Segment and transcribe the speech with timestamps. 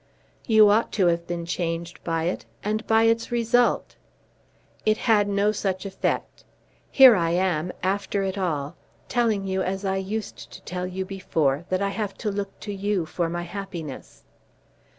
[0.47, 3.97] "You ought to have been changed by it, and by its result."
[4.83, 6.43] "It had no such effect.
[6.89, 8.75] Here I am, after it all,
[9.07, 12.73] telling you as I used to tell you before, that I have to look to
[12.73, 14.23] you for my happiness."